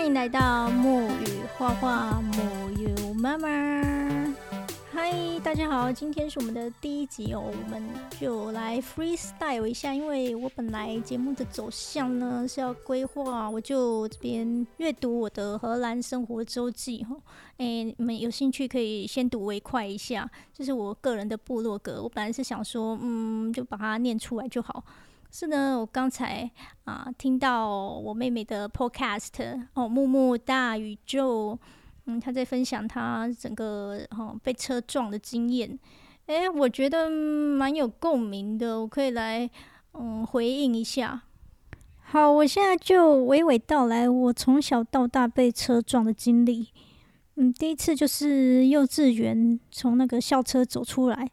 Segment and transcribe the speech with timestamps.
[0.00, 3.46] 欢迎来到木语画画木有妈妈。
[4.90, 5.12] 嗨，
[5.44, 7.86] 大家好，今天是我们的第一集哦，我们
[8.18, 9.92] 就来 freestyle 一下。
[9.92, 17.14] 因为我本来节目的走向呢是要规划，我就这边阅读我的荷兰生活周记哈。
[17.58, 22.02] 诶，你们有兴趣可以先读为快一下，这是我个人的部落格。
[22.02, 24.82] 我本来是想说，嗯，就把它念出来就好。
[25.32, 26.50] 是呢，我刚才
[26.84, 31.56] 啊听到我妹妹的 podcast 哦，木木大宇宙，
[32.06, 35.78] 嗯，她在分享她整个哈被车撞的经验，
[36.26, 39.48] 诶，我觉得蛮有共鸣的，我可以来
[39.92, 41.22] 嗯回应一下。
[42.02, 46.70] 好，我现在就娓娓道来我从小到大被车撞的经历。
[47.36, 51.30] 嗯，第一次就是幼稚园从那个校车走出来。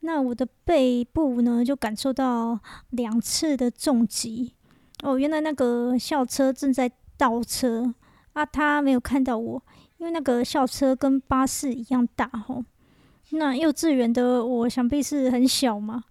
[0.00, 2.58] 那我的背部呢，就感受到
[2.90, 4.54] 两次的重击。
[5.02, 7.94] 哦，原来那个校车正在倒车
[8.32, 9.62] 啊，他没有看到我，
[9.98, 12.64] 因为那个校车跟巴士一样大吼。
[13.30, 16.02] 那幼稚园的我想必是很小嘛，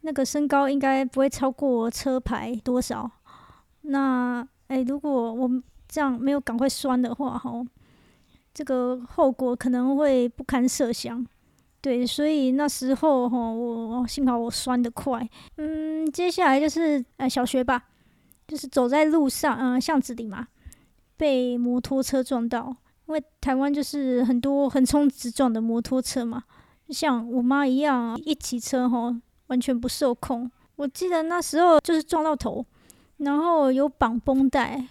[0.00, 3.10] 那个身高应该不会超过车牌多少。
[3.82, 5.48] 那诶，如果我
[5.86, 7.64] 这样没有赶快拴的话，吼，
[8.52, 11.26] 这个后果可能会不堪设想。
[11.86, 15.24] 对，所以那时候哈，我幸好我拴得快。
[15.56, 17.80] 嗯，接下来就是呃小学吧，
[18.48, 20.48] 就是走在路上，嗯巷子里嘛，
[21.16, 22.76] 被摩托车撞到。
[23.06, 26.42] 因为台湾就是很多横冲直撞的摩托车嘛，
[26.88, 30.50] 像我妈一样，一骑车哈完全不受控。
[30.74, 32.66] 我记得那时候就是撞到头，
[33.18, 34.88] 然后有绑绷带。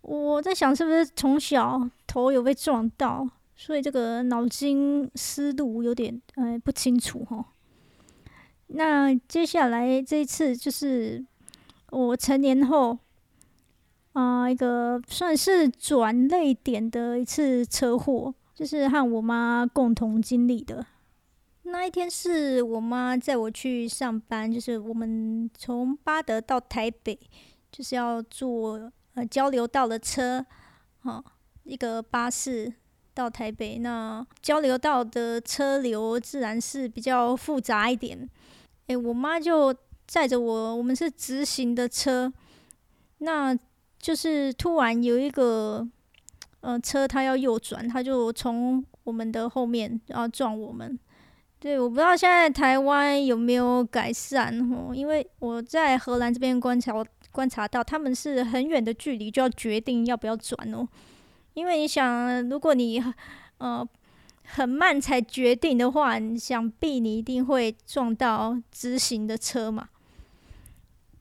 [0.00, 3.24] 我在想是不是从小头有被撞到。
[3.54, 7.44] 所以这个脑筋思路有点呃不清楚哈。
[8.68, 11.24] 那接下来这一次就是
[11.90, 12.98] 我成年后
[14.14, 20.84] 啊一个算是转泪点的一次车祸，就是和我妈共同经历的。
[21.64, 27.16] 那一天是我妈载我去上班，就是我们从巴德到台北，
[27.70, 30.44] 就是要坐呃交流道的车，
[31.02, 31.22] 哈，
[31.62, 32.72] 一个巴士。
[33.14, 38.28] 到台北，那交流道的车流自然是比较复杂一点。
[38.86, 39.74] 诶，我妈就
[40.06, 42.32] 载着我，我们是直行的车，
[43.18, 43.56] 那
[43.98, 45.86] 就是突然有一个
[46.60, 50.98] 呃车，它要右转，它就从我们的后面然后撞我们。
[51.60, 56.92] 对，我不知道现在台湾有没有改善哦，因为我在荷兰这边观察
[57.30, 60.88] 观察到，他们是很远的距离就要决定要不要转哦。
[61.54, 63.02] 因为你想，如果你
[63.58, 63.86] 呃
[64.44, 69.88] 很慢才决定的话，想必你一定会撞到直行的车嘛。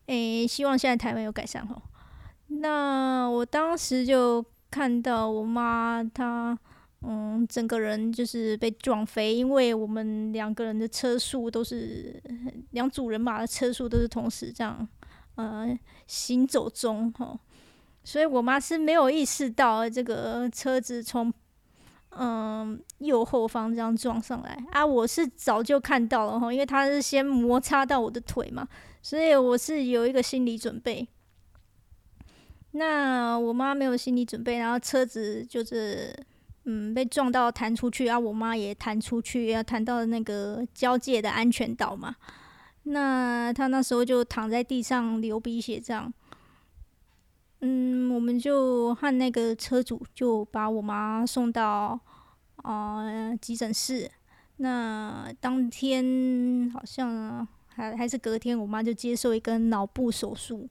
[0.07, 1.81] 诶，希望现在台湾有改善哦。
[2.47, 6.57] 那我当时就看到我妈她
[7.01, 12.21] 嗯整个人就是被撞飞，因为我们两个人的车速都是
[12.71, 14.87] 两组人马的车速都是同时这样
[15.35, 15.77] 呃
[16.07, 17.39] 行走中吼。
[18.03, 21.31] 所以我妈是没有意识到这个车子从
[22.09, 28.67] 嗯右后方这样撞上来啊，我是早就看到了哈，因为它是先摩擦到我的腿嘛，
[29.01, 31.07] 所以我是有一个心理准备。
[32.71, 36.13] 那我妈没有心理准备，然后车子就是
[36.65, 42.15] 嗯被撞到弹出去啊，我妈也弹出去，要弹到那个交界的安全岛嘛。
[42.83, 46.11] 那她那时候就躺在地上流鼻血这样。
[47.63, 51.99] 嗯，我们就和那个车主就把我妈送到
[52.55, 54.09] 啊急诊室。
[54.57, 60.67] 那当天好像还还是隔天，我妈就接受一个脑部手术。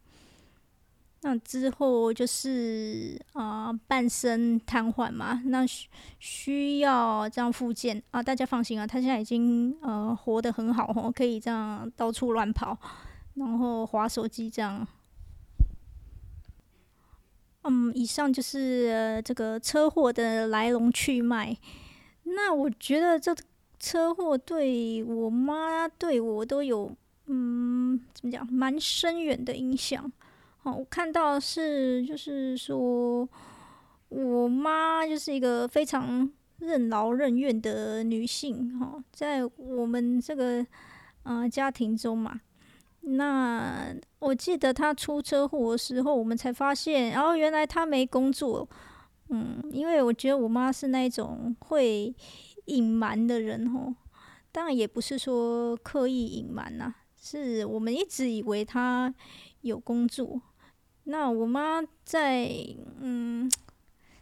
[1.22, 8.22] 那之后就是啊半身瘫痪嘛，那需需要这样复健啊。
[8.22, 12.76] 大家放心啊，她现在已经呃活得很好哦，可以这样到处乱跑，
[13.34, 14.86] 然后划手机这样。
[17.62, 21.56] 嗯，以上就是这个车祸的来龙去脉。
[22.24, 23.34] 那我觉得这
[23.78, 26.94] 车祸对我妈对我都有
[27.26, 30.10] 嗯，怎么讲，蛮深远的影响。
[30.62, 33.28] 哦，我看到是就是说，
[34.08, 38.78] 我妈就是一个非常任劳任怨的女性。
[38.78, 40.66] 哈，在我们这个
[41.22, 42.40] 呃家庭中嘛。
[43.02, 48.68] 那我记得他出车祸的时候，我们才发现，然后原来他没工作。
[49.30, 52.14] 嗯，因为我觉得我妈是那种会
[52.66, 53.94] 隐瞒的人吼，
[54.52, 59.12] 当然也不是说刻意隐瞒呐，是我们一直以为他
[59.62, 60.40] 有工作。
[61.04, 62.48] 那我妈在
[63.00, 63.50] 嗯，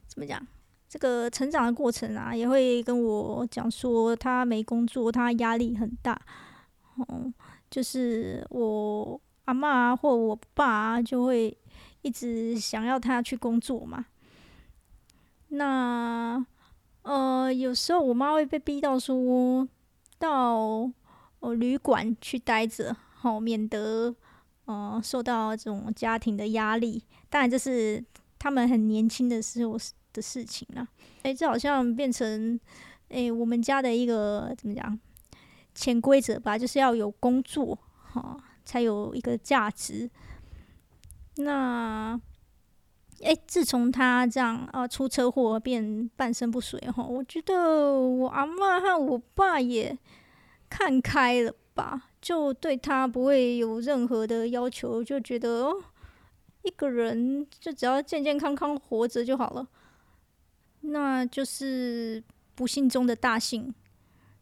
[0.06, 0.46] 怎么讲？
[0.88, 6.18] 这个成长的过程啊，也会跟我讲说，她没工作，她压力很大。
[6.96, 7.30] 哦，
[7.70, 11.56] 就是我阿妈或我爸就会
[12.02, 14.04] 一直想要他去工作嘛。
[15.48, 16.44] 那
[17.02, 19.66] 呃，有时候我妈会被逼到说
[20.18, 20.90] 到
[21.40, 24.14] 呃旅馆去待着，好免得
[24.66, 27.02] 呃受到这种家庭的压力。
[27.30, 28.04] 当然，这是
[28.38, 29.78] 他们很年轻的时候。
[30.10, 30.88] 的事情了，
[31.22, 32.58] 哎，这好像变成
[33.10, 34.98] 哎我们家的一个怎么讲
[35.74, 38.36] 潜规则吧，就是要有工作哈，
[38.68, 40.10] 才有一个价值。
[41.36, 42.20] 那
[43.22, 49.96] 哎，自从他这样啊出车祸变半身不遂哈，我觉得我阿妈和我爸也
[50.68, 55.82] 看开了吧，就对他不会有任何的要求，就觉得哦，
[56.62, 59.66] 一个人就只要健健康康活着就好了。
[60.82, 62.22] 那就是
[62.54, 63.74] 不幸中的大幸，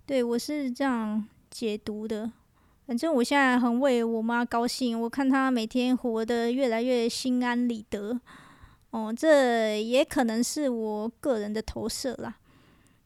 [0.05, 2.33] 对我是这样解读的。
[2.87, 8.21] 反正我现在很为我妈高兴，我看她每天活得越来越心安理得。
[8.91, 12.37] 哦，这也可能是我个人的投射啦。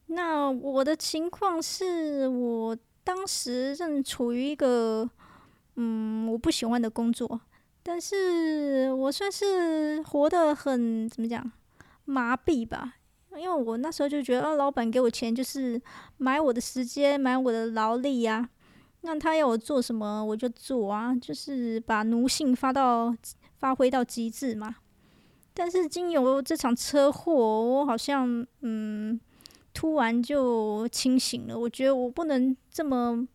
[0.06, 5.08] 那我的情况是我当时正处于一个
[5.76, 7.40] 嗯我不喜欢的工作，
[7.82, 11.50] 但是我算是活得很怎么讲
[12.04, 12.96] 麻痹吧。
[13.36, 15.80] 因为我那时候就觉得，啊，老板给我钱就是
[16.18, 18.50] 买我的时间，买我的劳力呀。
[19.02, 23.14] 那他要我做什么，我就做啊，就是把奴性发到
[23.58, 24.76] 发挥到极致嘛。
[25.54, 29.20] 但是经由这场车祸，我好像嗯，
[29.74, 31.58] 突然就清醒了。
[31.58, 33.26] 我觉得我不能这么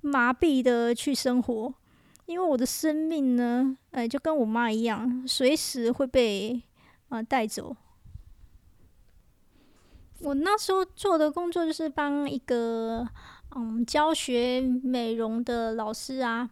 [0.00, 1.74] 麻痹的去生活，
[2.26, 6.62] 因为我的生命呢，哎，就跟我妈一样，随时会被
[7.08, 7.76] 啊带走。
[10.20, 13.06] 我那时候做的工作就是帮一个
[13.60, 16.48] 嗯教学美容的老师啊，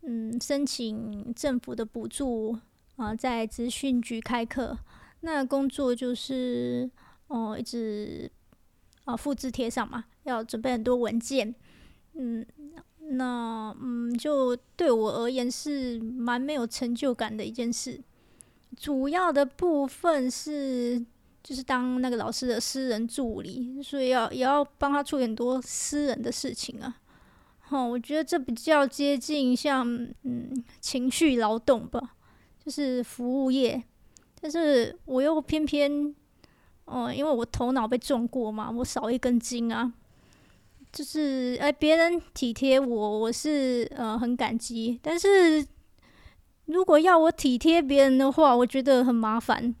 [0.00, 2.56] 嗯申请政府的补助
[2.96, 4.78] 啊，在资讯局开课。
[5.20, 6.90] 那工作就是
[7.26, 8.30] 哦一直
[9.04, 11.54] 啊复制贴上嘛，要准备很多文件。
[12.14, 12.46] 嗯，
[13.10, 18.00] 那嗯就对我而言是蛮没有成就感的一件事。
[18.74, 21.04] 主要的部分是。
[21.46, 26.96] 就是当那个老师的私人助理，所以要也要帮他处理很多私人的事情啊。
[27.68, 29.86] 哦，我觉得这比较接近像
[30.24, 32.16] 嗯情绪劳动吧，
[32.64, 33.80] 就是服务业。
[34.40, 36.12] 但是我又偏偏，
[36.86, 39.92] 哦，因为我头脑被撞过嘛，我少一根筋啊。
[40.92, 44.98] 就是哎，别人体贴我，我是呃很感激。
[45.00, 45.64] 但是
[46.64, 49.72] 如果要我体贴别人的话，我觉得很麻烦。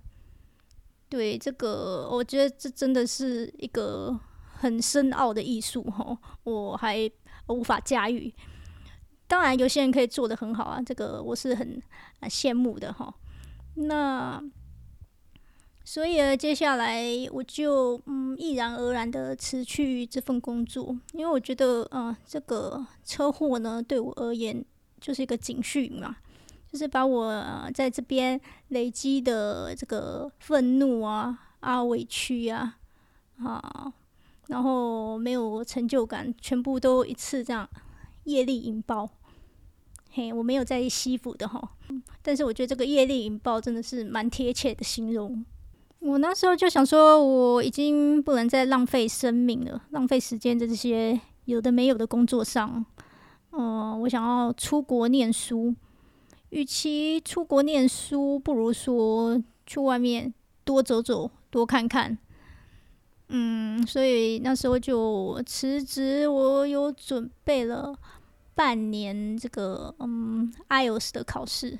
[1.08, 4.18] 对这个，我觉得这真的是一个
[4.58, 7.10] 很深奥的艺术哈，我还
[7.48, 8.32] 无法驾驭。
[9.28, 11.82] 当然，有些人可以做的很好啊，这个我是很
[12.22, 13.14] 羡慕的哈。
[13.74, 14.42] 那
[15.84, 24.64] 所以呢，接下来我就嗯毅然而然的辞去这份工作，因为我觉得嗯这个车祸呢对我而言
[25.00, 26.16] 就是一个警讯嘛。
[26.76, 27.42] 就是把我
[27.72, 32.76] 在这边累积的这个愤怒啊、啊委屈啊、
[33.38, 33.90] 啊，
[34.48, 37.66] 然后没有成就感，全部都一次这样
[38.24, 39.08] 业力引爆。
[40.10, 41.66] 嘿，我没有在吸附的哈，
[42.20, 45.42] 但是我觉得这个业力引爆真的是蛮贴切的形容。
[46.00, 52.84] 我那时候就想说，我已经不能再浪费生命了，浪费时间在这些有的没有的工作上。
[53.52, 55.74] 嗯，我想要出国念书。
[56.50, 60.32] 与其出国念书，不如说去外面
[60.64, 62.16] 多走走、多看看。
[63.28, 66.28] 嗯，所以那时候就辞职。
[66.28, 67.92] 我有准备了
[68.54, 71.76] 半年这个嗯 IELTS 的考试，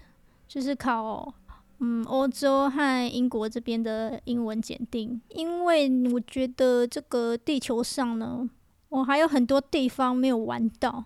[0.48, 1.32] 就是考
[1.78, 5.20] 嗯欧洲和英国这边的英文检定。
[5.28, 8.50] 因为我觉得这个地球上呢，
[8.88, 11.04] 我还有很多地方没有玩到，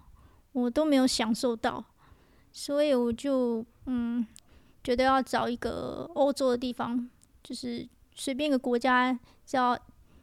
[0.53, 1.85] 我都没有享受到。
[2.53, 4.27] 所以我就嗯，
[4.83, 7.09] 觉得要找一个欧洲的地方，
[7.43, 9.79] 就是随便一个国家，只要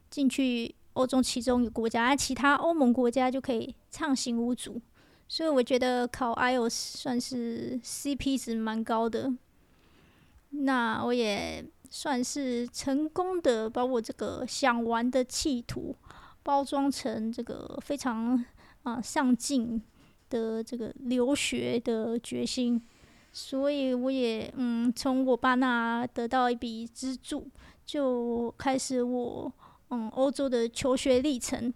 [0.09, 4.81] 进去欧洲其中一个国家，其他欧盟国家就可以畅行无阻。
[5.27, 9.31] 所以我觉得考 IELTS 算是 CP 值蛮高的。
[10.51, 15.95] 那我也算是成功的把我这个想玩的企图
[16.43, 18.43] 包装成这个非常
[18.83, 19.81] 啊上进。
[20.29, 22.81] 的这个留学的决心，
[23.31, 27.47] 所以我也嗯从我爸那得到一笔资助，
[27.85, 29.51] 就开始我
[29.89, 31.73] 嗯欧洲的求学历程。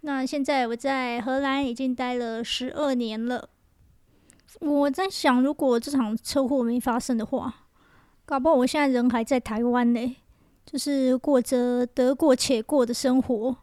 [0.00, 3.48] 那现在我在荷兰已经待了十二年了。
[4.60, 7.66] 我在想，如果这场车祸没发生的话，
[8.24, 10.16] 搞不好我现在人还在台湾呢，
[10.64, 13.56] 就是过着得过且过的生活。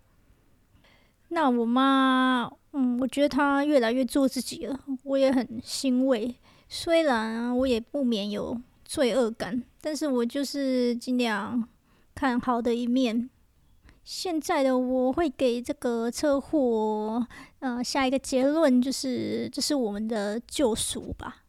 [1.29, 6.35] 那我妈，嗯，我觉得他越来越做自己了，我也很欣慰。
[6.69, 11.67] 虽然我也不免有罪恶感，但是我就是尽量
[12.15, 13.29] 看好的一面。
[14.03, 17.27] 现在的我会给这个车祸，
[17.59, 21.43] 呃，下一个结论就是这是我们的救赎吧。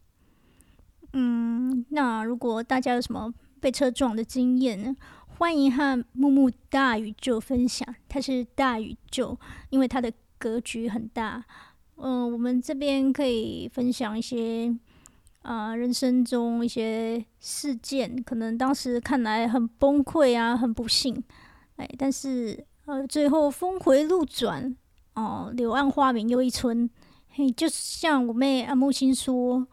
[1.13, 4.95] 嗯，那如果大家有什么被车撞的经验呢？
[5.35, 7.87] 欢迎和木木大宇宙分享。
[8.07, 9.37] 他是大宇宙，
[9.71, 10.13] 因为他的
[10.43, 11.41] 格局很大。
[11.95, 14.75] 嗯，我们这边可以分享一些
[15.43, 21.23] 啊，人生中一些事件，可能当时看来很崩溃啊，很不幸。
[21.77, 24.75] 哎，但是呃，最后峰回路转
[25.15, 26.89] 哦，柳暗花明又一村。
[27.29, 29.65] 嘿，就像我妹阿木星说，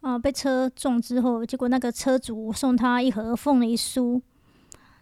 [0.00, 4.20] 啊，被车撞之后，结果那个车主送他一盒凤梨酥，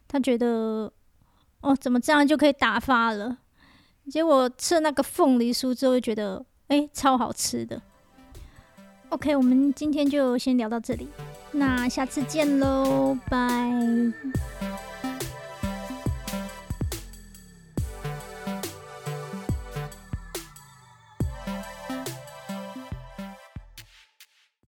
[0.07, 0.93] 他觉得
[1.63, 3.39] 哦，怎么这样就可以打发了？
[4.11, 7.81] 结果吃了那个凤梨酥之后，就觉得哎，超好吃的。
[9.09, 11.09] OK，我们今天就先聊到这里，
[11.53, 13.73] 那下次见喽，拜。